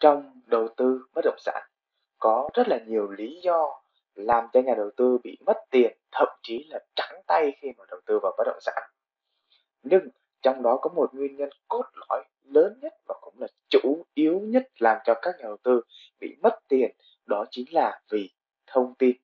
[0.00, 1.62] trong đầu tư bất động sản.
[2.18, 3.80] Có rất là nhiều lý do
[4.14, 7.84] làm cho nhà đầu tư bị mất tiền, thậm chí là trắng tay khi mà
[7.90, 8.90] đầu tư vào bất động sản.
[9.82, 10.08] Nhưng
[10.42, 14.40] trong đó có một nguyên nhân cốt lõi lớn nhất và cũng là chủ yếu
[14.40, 15.80] nhất làm cho các nhà đầu tư
[16.20, 16.90] bị mất tiền,
[17.26, 18.30] đó chính là vì
[18.66, 19.16] thông tin.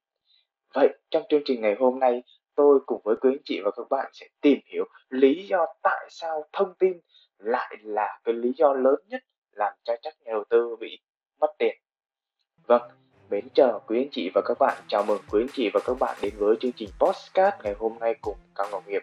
[0.75, 2.23] Vậy trong chương trình ngày hôm nay,
[2.55, 6.07] tôi cùng với quý anh chị và các bạn sẽ tìm hiểu lý do tại
[6.11, 7.00] sao thông tin
[7.39, 9.23] lại là cái lý do lớn nhất
[9.53, 10.98] làm cho các nhà đầu tư bị
[11.41, 11.77] mất tiền.
[12.66, 12.83] Vâng
[13.30, 14.83] mến chào quý anh chị và các bạn.
[14.88, 17.98] Chào mừng quý anh chị và các bạn đến với chương trình postcard ngày hôm
[17.98, 19.02] nay cùng cao ngọc nghiệp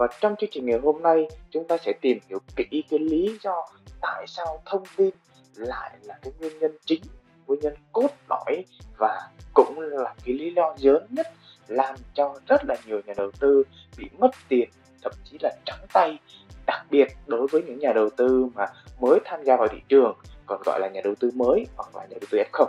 [0.00, 3.38] và trong chương trình ngày hôm nay, chúng ta sẽ tìm hiểu kỹ cái lý
[3.42, 3.66] do
[4.00, 5.10] tại sao thông tin
[5.54, 7.02] lại là cái nguyên nhân chính,
[7.46, 8.64] nguyên nhân cốt lõi
[8.98, 11.26] và cũng là cái lý do lớn nhất
[11.68, 13.62] làm cho rất là nhiều nhà đầu tư
[13.98, 14.68] bị mất tiền
[15.02, 16.18] thậm chí là trắng tay
[16.66, 18.66] đặc biệt đối với những nhà đầu tư mà
[19.00, 22.02] mới tham gia vào thị trường còn gọi là nhà đầu tư mới hoặc là
[22.02, 22.66] nhà đầu tư F0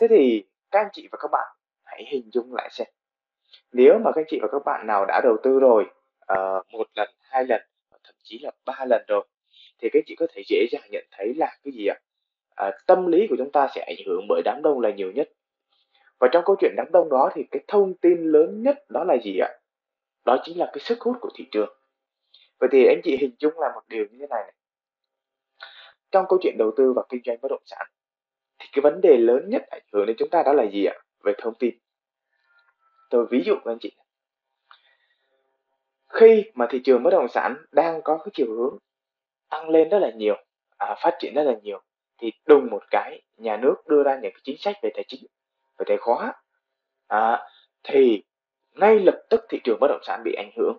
[0.00, 1.48] thế thì các anh chị và các bạn
[1.84, 2.88] hãy hình dung lại xem.
[3.72, 5.84] Nếu mà các anh chị và các bạn nào đã đầu tư rồi
[6.32, 7.60] uh, một lần hai lần
[8.04, 9.26] thậm chí là ba lần rồi
[9.78, 11.96] thì các anh chị có thể dễ dàng nhận thấy là cái gì ạ?
[12.54, 15.28] À, tâm lý của chúng ta sẽ ảnh hưởng bởi đám đông là nhiều nhất.
[16.18, 19.16] Và trong câu chuyện đám đông đó thì cái thông tin lớn nhất đó là
[19.24, 19.48] gì ạ?
[20.24, 21.78] Đó chính là cái sức hút của thị trường.
[22.60, 24.54] Vậy thì anh chị hình dung là một điều như thế này, này.
[26.10, 27.86] trong câu chuyện đầu tư và kinh doanh bất động sản
[28.58, 30.94] thì cái vấn đề lớn nhất ảnh hưởng đến chúng ta đó là gì ạ?
[31.24, 31.74] Về thông tin.
[33.10, 33.92] Tôi ví dụ với anh chị.
[36.08, 38.78] Khi mà thị trường bất động sản đang có cái chiều hướng
[39.50, 40.34] tăng lên rất là nhiều
[40.76, 41.82] à, phát triển rất là nhiều
[42.18, 45.26] thì đùng một cái nhà nước đưa ra những cái chính sách về tài chính
[45.78, 46.32] về tài khóa
[47.06, 47.48] à,
[47.82, 48.22] thì
[48.80, 50.76] ngay lập tức thị trường bất động sản bị ảnh hưởng.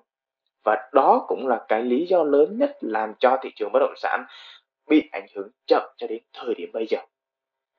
[0.64, 3.94] Và đó cũng là cái lý do lớn nhất làm cho thị trường bất động
[3.98, 4.26] sản
[4.88, 7.00] bị ảnh hưởng chậm cho đến thời điểm bây giờ.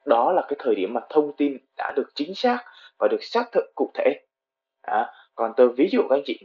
[0.06, 2.64] Đó là cái thời điểm mà thông tin đã được chính xác
[2.98, 4.20] và được xác thực cụ thể.
[4.82, 6.38] À, còn tôi ví dụ các anh chị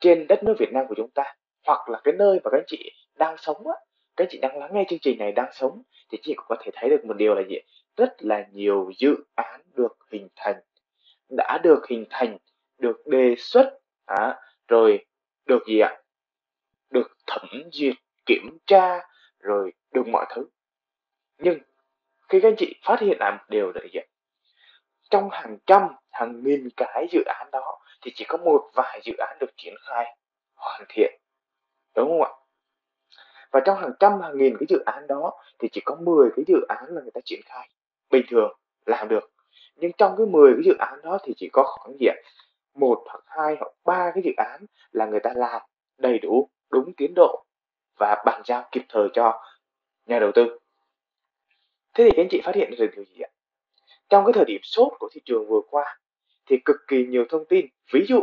[0.00, 1.24] trên đất nước Việt Nam của chúng ta
[1.66, 3.74] hoặc là cái nơi mà các anh chị đang sống á
[4.16, 6.56] các anh chị đang lắng nghe chương trình này đang sống thì chị cũng có
[6.60, 7.56] thể thấy được một điều là gì
[7.96, 10.56] rất là nhiều dự án được hình thành
[11.28, 12.38] đã được hình thành
[12.78, 15.06] được đề xuất à, rồi
[15.46, 15.96] được gì ạ?
[16.90, 19.00] Được thẩm duyệt kiểm tra
[19.38, 20.48] rồi được mọi thứ.
[21.38, 21.58] Nhưng
[22.28, 24.06] khi các anh chị phát hiện là một điều là gì ạ?
[25.10, 29.12] Trong hàng trăm hàng nghìn cái dự án đó thì chỉ có một vài dự
[29.18, 30.16] án được triển khai
[30.54, 31.20] hoàn thiện.
[31.96, 32.30] Đúng không ạ?
[33.52, 36.44] Và trong hàng trăm hàng nghìn cái dự án đó thì chỉ có 10 cái
[36.48, 37.68] dự án là người ta triển khai
[38.10, 38.52] bình thường
[38.86, 39.30] làm được.
[39.76, 42.16] Nhưng trong cái 10 cái dự án đó thì chỉ có khoảng gì ạ?
[42.76, 45.62] Một hoặc hai hoặc ba cái dự án là người ta làm
[45.98, 47.44] đầy đủ, đúng tiến độ
[47.98, 49.42] và bàn giao kịp thời cho
[50.06, 50.58] nhà đầu tư.
[51.94, 53.30] Thế thì các anh chị phát hiện được điều gì ạ?
[54.08, 55.98] Trong cái thời điểm sốt của thị trường vừa qua
[56.46, 58.22] thì cực kỳ nhiều thông tin, ví dụ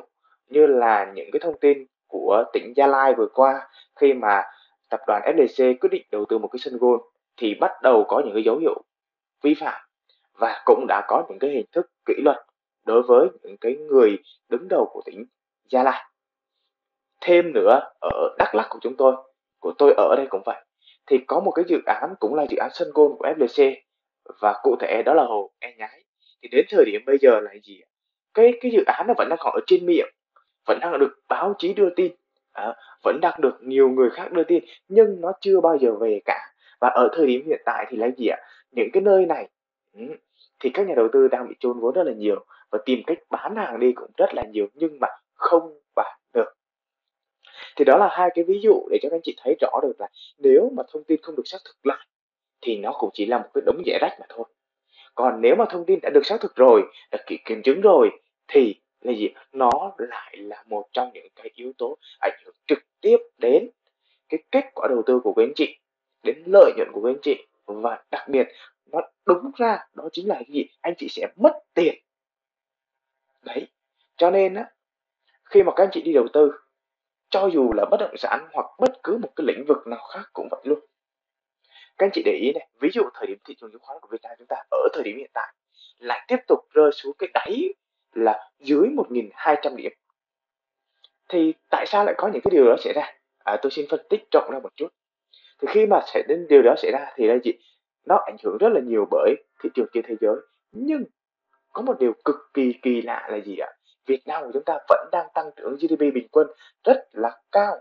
[0.50, 4.44] như là những cái thông tin của tỉnh Gia Lai vừa qua, khi mà
[4.90, 7.02] tập đoàn FDC quyết định đầu tư một cái sân golf
[7.38, 8.84] thì bắt đầu có những cái dấu hiệu
[9.42, 9.81] vi phạm
[10.34, 12.38] và cũng đã có những cái hình thức kỷ luật
[12.85, 14.17] đối với những cái người
[14.49, 15.25] đứng đầu của tỉnh
[15.69, 16.03] Gia Lai.
[17.21, 19.16] Thêm nữa ở Đắk Lắk của chúng tôi,
[19.59, 20.66] của tôi ở đây cũng vậy,
[21.07, 23.75] thì có một cái dự án cũng là dự án sân golf của flc
[24.41, 26.03] và cụ thể đó là hồ E Nhái.
[26.41, 27.81] Thì đến thời điểm bây giờ là gì?
[28.33, 30.09] Cái cái dự án nó vẫn đang còn ở trên miệng,
[30.67, 32.11] vẫn đang được báo chí đưa tin,
[32.51, 32.73] à,
[33.03, 36.39] vẫn đang được nhiều người khác đưa tin, nhưng nó chưa bao giờ về cả.
[36.81, 38.38] Và ở thời điểm hiện tại thì là gì ạ?
[38.71, 39.50] Những cái nơi này
[39.94, 40.01] ừ,
[40.59, 43.17] thì các nhà đầu tư đang bị trôn vốn rất là nhiều và tìm cách
[43.29, 46.53] bán hàng đi cũng rất là nhiều, nhưng mà không bán được.
[47.75, 49.94] Thì đó là hai cái ví dụ để cho các anh chị thấy rõ được
[50.00, 50.07] là
[50.38, 52.07] nếu mà thông tin không được xác thực lại,
[52.62, 54.45] thì nó cũng chỉ là một cái đống rẻ rách mà thôi.
[55.16, 56.81] Còn nếu mà thông tin đã được xác thực rồi,
[57.12, 58.09] đã kiểm chứng rồi,
[58.47, 59.29] thì là gì?
[59.51, 63.69] Nó lại là một trong những cái yếu tố ảnh hưởng trực tiếp đến
[64.29, 65.78] cái kết quả đầu tư của các anh chị,
[66.23, 67.36] đến lợi nhuận của các anh chị.
[67.65, 68.48] Và đặc biệt,
[68.92, 70.65] nó đúng ra đó chính là cái gì?
[70.81, 71.95] Anh chị sẽ mất tiền
[73.45, 73.68] đấy
[74.18, 74.66] cho nên á
[75.45, 76.51] khi mà các anh chị đi đầu tư
[77.30, 80.30] cho dù là bất động sản hoặc bất cứ một cái lĩnh vực nào khác
[80.34, 80.80] cũng vậy luôn.
[81.98, 84.07] Các anh chị để ý này ví dụ thời điểm thị trường chứng khoán của
[84.12, 85.54] Việt Nam chúng ta ở thời điểm hiện tại
[85.98, 87.74] lại tiếp tục rơi xuống cái đáy
[88.13, 89.92] là dưới 1.200 điểm.
[91.30, 93.13] Thì tại sao lại có những cái điều đó xảy ra?
[93.38, 94.88] À, tôi xin phân tích rộng ra một chút.
[95.62, 97.60] Thì khi mà xảy đến điều đó xảy ra thì đây chị
[98.06, 100.36] nó ảnh hưởng rất là nhiều bởi thị trường trên thế giới
[100.72, 101.04] nhưng
[101.74, 103.70] có một điều cực kỳ kỳ lạ là gì ạ
[104.06, 106.48] Việt Nam của chúng ta vẫn đang tăng trưởng GDP bình quân
[106.84, 107.78] rất là cao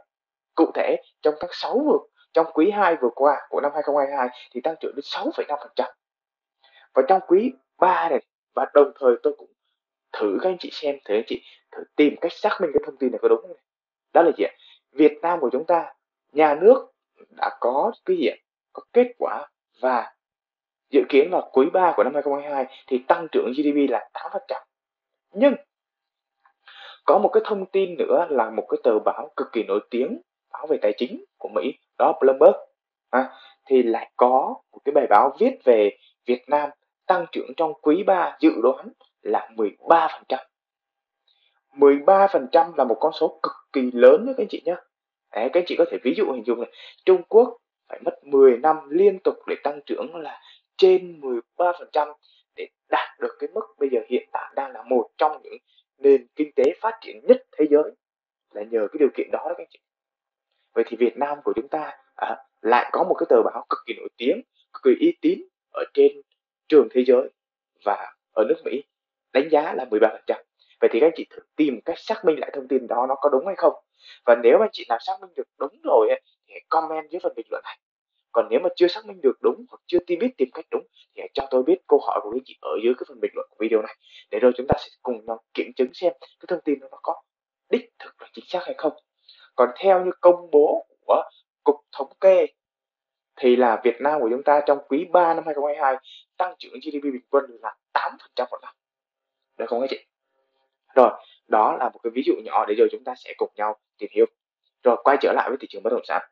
[0.55, 1.99] cụ thể trong tháng 6 vừa
[2.33, 5.93] trong quý 2 vừa qua của năm 2022 thì tăng trưởng đến 6,5%.
[6.95, 8.23] Và trong quý 3 này
[8.55, 9.51] và đồng thời tôi cũng
[10.13, 11.43] thử các anh chị xem, thử anh chị
[11.73, 13.57] thử tìm cách xác minh cái thông tin này có đúng không?
[14.13, 14.53] Đó là gì ạ?
[14.93, 15.95] Việt Nam của chúng ta,
[16.33, 16.93] nhà nước
[17.37, 18.37] đã có cái gì ạ?
[18.73, 19.49] Có kết quả
[19.81, 20.13] và
[20.93, 24.63] dự kiến là quý 3 của năm 2022 thì tăng trưởng GDP là 8%.
[25.35, 25.55] Nhưng
[27.05, 30.21] có một cái thông tin nữa là một cái tờ báo cực kỳ nổi tiếng
[30.53, 32.57] báo về tài chính của Mỹ đó Bloomberg
[33.11, 33.31] à,
[33.67, 35.97] thì lại có một cái bài báo viết về
[36.27, 36.71] Việt Nam
[37.07, 38.89] tăng trưởng trong quý 3 dự đoán
[39.23, 40.09] là 13%.
[41.73, 44.75] 13% là một con số cực kỳ lớn đấy các anh chị nhé.
[45.35, 46.71] Đấy, các anh chị có thể ví dụ hình dung này,
[47.05, 47.57] Trung Quốc
[47.89, 50.41] phải mất 10 năm liên tục để tăng trưởng là
[50.77, 51.21] trên
[51.57, 52.15] 13%
[52.57, 55.57] để đạt được cái mức bây giờ hiện tại đang là một trong những
[55.99, 57.93] nền kinh tế phát triển nhất thế giới
[58.55, 59.79] là nhờ cái điều kiện đó đó các anh chị
[60.75, 63.79] vậy thì Việt Nam của chúng ta à, lại có một cái tờ báo cực
[63.87, 64.43] kỳ nổi tiếng
[64.73, 65.41] cực kỳ uy tín
[65.73, 66.13] ở trên
[66.69, 67.31] trường thế giới
[67.85, 68.83] và ở nước Mỹ
[69.33, 70.19] đánh giá là 13%.
[70.81, 73.15] Vậy thì các anh chị thử tìm cách xác minh lại thông tin đó nó
[73.15, 73.73] có đúng hay không.
[74.27, 76.09] Và nếu anh chị nào xác minh được đúng rồi
[76.47, 77.79] thì hãy comment dưới phần bình luận này.
[78.33, 80.87] Còn nếu mà chưa xác minh được đúng hoặc chưa tìm biết tìm cách đúng
[81.15, 83.31] thì hãy cho tôi biết câu hỏi của anh chị ở dưới cái phần bình
[83.35, 83.97] luận của video này
[84.31, 86.99] để rồi chúng ta sẽ cùng nhau kiểm chứng xem cái thông tin đó nó
[87.03, 87.23] có
[87.71, 88.93] đích thực là chính xác hay không.
[89.55, 91.23] Còn theo như công bố của
[91.65, 92.47] Cục Thống kê
[93.37, 95.97] thì là Việt Nam của chúng ta trong quý 3 năm 2022
[96.37, 98.75] tăng trưởng GDP bình quân là 8% một năm.
[99.59, 100.07] Được không các chị?
[100.95, 101.11] Rồi,
[101.49, 104.11] đó là một cái ví dụ nhỏ để rồi chúng ta sẽ cùng nhau tìm
[104.15, 104.27] hiểu.
[104.83, 106.23] Rồi quay trở lại với thị trường bất động sản.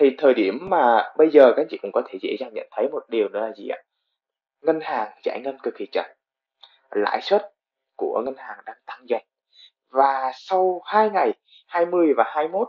[0.00, 2.88] Thì thời điểm mà bây giờ các chị cũng có thể dễ dàng nhận thấy
[2.88, 3.78] một điều đó là gì ạ?
[4.60, 6.06] Ngân hàng giải ngân cực kỳ chậm.
[6.90, 7.52] Lãi suất
[7.96, 9.22] của ngân hàng đang tăng dần.
[9.90, 11.32] Và sau 2 ngày
[11.66, 12.68] 20 và 21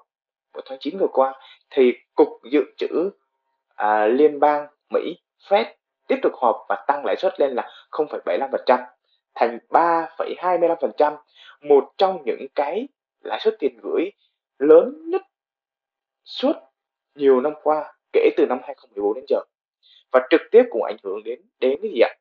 [0.54, 1.34] của tháng 9 vừa qua
[1.70, 3.10] thì Cục Dự trữ
[3.76, 5.18] à, Liên bang Mỹ
[5.50, 5.66] Fed
[6.08, 8.86] tiếp tục họp và tăng lãi suất lên là 0,75%
[9.36, 11.18] thành 3,25%,
[11.62, 12.88] một trong những cái
[13.24, 14.12] lãi suất tiền gửi
[14.60, 15.22] lớn nhất
[16.24, 16.69] suốt
[17.20, 19.40] nhiều năm qua kể từ năm 2014 đến giờ
[20.12, 22.14] và trực tiếp cũng ảnh hưởng đến đến cái gì ạ?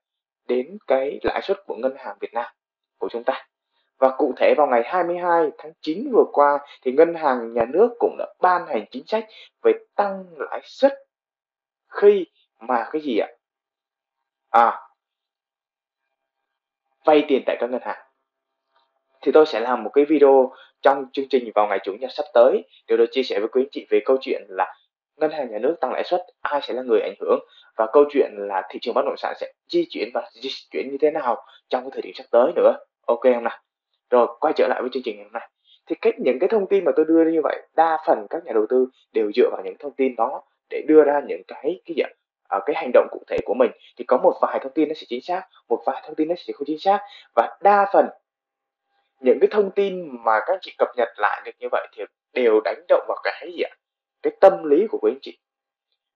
[0.48, 2.52] Đến cái lãi suất của ngân hàng Việt Nam
[2.98, 3.48] của chúng ta.
[3.98, 7.90] Và cụ thể vào ngày 22 tháng 9 vừa qua thì ngân hàng nhà nước
[7.98, 9.26] cũng đã ban hành chính sách
[9.62, 10.92] về tăng lãi suất
[11.88, 12.26] khi
[12.60, 13.28] mà cái gì ạ?
[14.50, 14.80] À,
[17.04, 18.06] vay tiền tại các ngân hàng.
[19.20, 20.52] Thì tôi sẽ làm một cái video
[20.82, 23.62] trong chương trình vào ngày chủ nhật sắp tới để tôi chia sẻ với quý
[23.62, 24.74] anh chị về câu chuyện là
[25.20, 27.38] ngân hàng nhà nước tăng lãi suất, ai sẽ là người ảnh hưởng?
[27.76, 30.88] Và câu chuyện là thị trường bất động sản sẽ di chuyển và di chuyển
[30.90, 32.76] như thế nào trong cái thời điểm sắp tới nữa?
[33.06, 33.58] Ok không nào?
[34.10, 35.48] Rồi, quay trở lại với chương trình ngày hôm nay.
[35.86, 38.52] Thì cách những cái thông tin mà tôi đưa như vậy, đa phần các nhà
[38.52, 41.94] đầu tư đều dựa vào những thông tin đó để đưa ra những cái cái
[41.96, 42.02] gì
[42.48, 43.70] ở à, cái hành động cụ thể của mình.
[43.96, 46.34] Thì có một vài thông tin nó sẽ chính xác, một vài thông tin nó
[46.38, 46.98] sẽ không chính xác.
[47.36, 48.08] Và đa phần,
[49.20, 52.60] những cái thông tin mà các chị cập nhật lại được như vậy thì đều
[52.64, 53.72] đánh động vào cái gì ạ?
[54.22, 55.38] Cái tâm lý của quý anh chị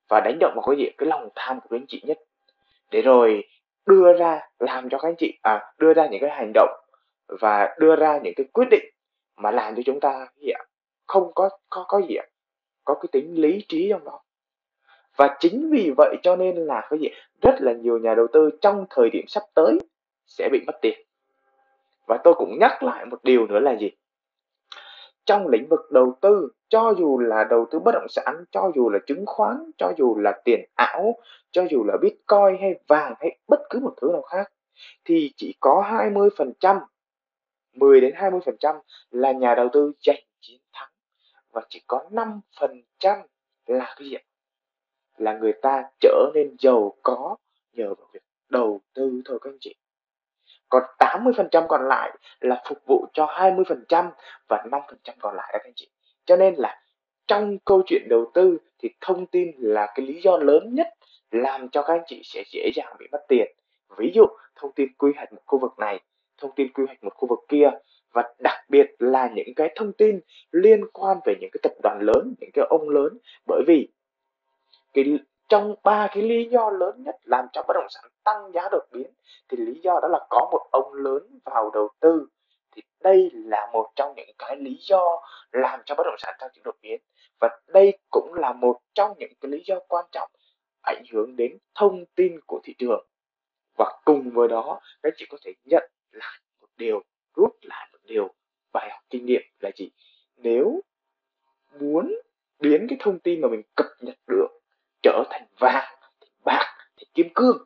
[0.08, 0.90] và đánh động vào cái gì?
[0.99, 2.19] Cái lòng tham của quý anh chị nhất.
[2.90, 3.44] Để rồi
[3.87, 6.81] đưa ra, làm cho các anh chị à đưa ra những cái hành động
[7.40, 8.84] và đưa ra những cái quyết định
[9.37, 10.64] mà làm cho chúng ta gì ạ?
[11.06, 12.26] Không có có có gì ạ?
[12.84, 14.22] Có cái tính lý trí trong đó.
[15.16, 17.08] Và chính vì vậy cho nên là cái gì?
[17.43, 19.79] Rất là nhiều nhà đầu tư trong thời điểm sắp tới
[20.26, 21.06] sẽ bị mất tiền.
[22.06, 23.91] Và tôi cũng nhắc lại một điều nữa là gì?
[25.24, 28.91] Trong lĩnh vực đầu tư, cho dù là đầu tư bất động sản, cho dù
[28.91, 31.17] là chứng khoán, cho dù là tiền ảo,
[31.50, 34.52] cho dù là bitcoin hay vàng hay bất cứ một thứ nào khác,
[35.05, 36.81] thì chỉ có 20%
[37.72, 40.88] 10 đến 20% là nhà đầu tư giành chiến thắng
[41.52, 43.22] và chỉ có 5%
[43.67, 44.22] là cái gì ạ?
[45.17, 47.36] Là người ta trở nên giàu có
[47.72, 49.74] nhờ vào việc đầu tư thôi các anh chị.
[50.72, 54.10] Còn 80% còn lại là phục vụ cho 20%
[54.48, 54.81] và 5%
[55.20, 55.88] còn lại, các anh chị.
[56.24, 56.81] Cho nên là
[57.26, 60.88] trong câu chuyện đầu tư thì thông tin là cái lý do lớn nhất
[61.31, 63.52] làm cho các anh chị sẽ dễ dàng bị mất tiền.
[63.96, 64.26] Ví dụ,
[64.56, 66.00] thông tin quy hoạch một khu vực này,
[66.38, 67.70] thông tin quy hoạch một khu vực kia
[68.12, 71.98] và đặc biệt là những cái thông tin liên quan về những cái tập đoàn
[72.02, 73.88] lớn, những cái ông lớn bởi vì
[74.93, 75.19] cái
[75.52, 78.84] trong ba cái lý do lớn nhất làm cho bất động sản tăng giá đột
[78.92, 79.10] biến,
[79.48, 82.26] thì lý do đó là có một ông lớn vào đầu tư.
[82.74, 86.50] Thì đây là một trong những cái lý do làm cho bất động sản tăng
[86.54, 87.00] trưởng đột biến.
[87.40, 90.30] Và đây cũng là một trong những cái lý do quan trọng
[90.82, 93.06] ảnh hưởng đến thông tin của thị trường.
[93.78, 97.02] Và cùng với đó, các chị có thể nhận lại một điều,
[97.36, 98.28] rút lại một điều
[98.72, 99.90] bài học kinh nghiệm là gì?
[100.36, 100.80] Nếu
[101.80, 102.14] muốn
[102.58, 104.61] biến cái thông tin mà mình cập nhật được
[105.02, 107.64] trở thành vàng, thì bạc, thì kim cương.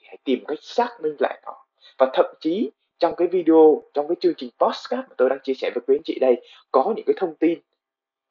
[0.00, 1.52] Thì hãy tìm cách xác minh lại nó.
[1.98, 5.54] Và thậm chí trong cái video trong cái chương trình podcast mà tôi đang chia
[5.54, 7.58] sẻ với quý anh chị đây có những cái thông tin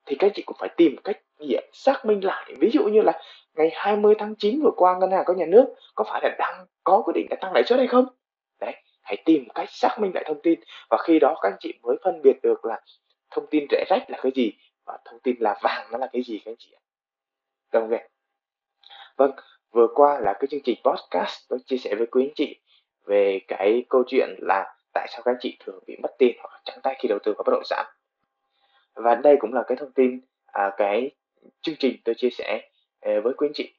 [0.06, 2.54] thì các chị cũng phải tìm cách gì xác minh lại.
[2.60, 3.22] Ví dụ như là
[3.54, 5.66] ngày 20 tháng 9 vừa qua ngân hàng có nhà nước
[5.96, 8.06] có phải là đang có quyết định là tăng lãi suất hay không?
[8.60, 10.60] Đấy hãy tìm cách xác minh lại thông tin.
[10.90, 12.82] Và khi đó các anh chị mới phân biệt được là
[13.32, 14.52] thông tin rẻ rách là cái gì
[14.86, 16.82] và thông tin là vàng nó là cái gì các anh chị ạ.
[17.72, 18.15] Đồng nghiệp
[19.18, 19.32] vâng
[19.72, 22.60] vừa qua là cái chương trình podcast tôi chia sẻ với quý anh chị
[23.06, 26.62] về cái câu chuyện là tại sao các anh chị thường bị mất tiền hoặc
[26.66, 27.86] trắng tay khi đầu tư vào bất động sản.
[28.96, 31.12] Và đây cũng là cái thông tin à, cái
[31.62, 32.70] chương trình tôi chia sẻ
[33.02, 33.74] à, với quý anh chị.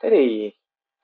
[0.00, 0.50] Thế thì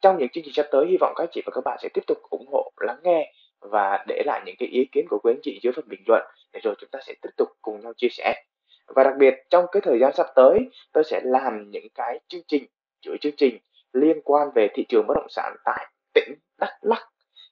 [0.00, 1.88] trong những chương trình sắp tới hy vọng các anh chị và các bạn sẽ
[1.94, 5.32] tiếp tục ủng hộ lắng nghe và để lại những cái ý kiến của quý
[5.32, 6.22] anh chị dưới phần bình luận
[6.52, 8.44] để rồi chúng ta sẽ tiếp tục cùng nhau chia sẻ.
[8.86, 10.58] Và đặc biệt trong cái thời gian sắp tới
[10.92, 12.64] tôi sẽ làm những cái chương trình
[13.00, 13.58] chuỗi chương trình
[13.92, 17.08] liên quan về thị trường bất động sản tại tỉnh Đắk Lắk.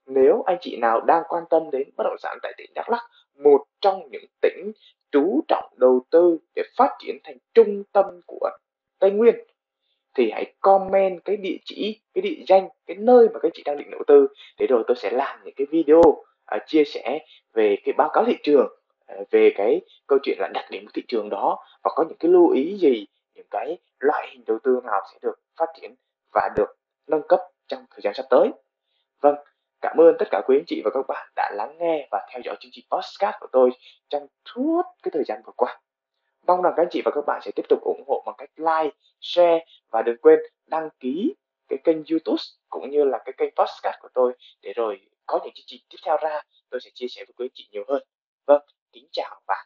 [0.06, 3.02] Nếu anh chị nào đang quan tâm đến bất động sản tại tỉnh Đắk Lắk
[3.44, 4.72] một trong những tỉnh
[5.12, 8.50] chú trọng đầu tư để phát triển thành trung tâm của
[8.98, 9.34] Tây Nguyên
[10.14, 13.78] thì hãy comment cái địa chỉ, cái địa danh, cái nơi mà các chị đang
[13.78, 14.26] định đầu tư
[14.58, 17.18] để rồi tôi sẽ làm những cái video uh, chia sẻ
[17.54, 18.66] về cái báo cáo thị trường
[19.20, 22.18] uh, về cái câu chuyện là đặc điểm của thị trường đó và có những
[22.18, 25.94] cái lưu ý gì những cái loại hình đầu tư nào sẽ được phát triển
[26.32, 26.76] và được
[27.06, 28.50] nâng cấp trong thời gian sắp tới.
[29.20, 29.36] Vâng
[29.80, 32.40] cảm ơn tất cả quý anh chị và các bạn đã lắng nghe và theo
[32.44, 33.70] dõi chương trình podcast của tôi
[34.08, 35.80] trong suốt cái thời gian vừa qua.
[36.46, 38.50] Mong rằng các anh chị và các bạn sẽ tiếp tục ủng hộ bằng cách
[38.56, 41.34] like, share và đừng quên đăng ký
[41.68, 45.52] cái kênh youtube cũng như là cái kênh podcast của tôi để rồi có những
[45.54, 48.02] chương trình tiếp theo ra tôi sẽ chia sẻ với quý anh chị nhiều hơn.
[48.46, 48.62] Vâng
[48.92, 49.64] kính chào và